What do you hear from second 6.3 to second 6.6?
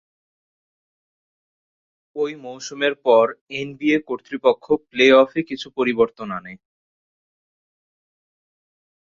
আনে।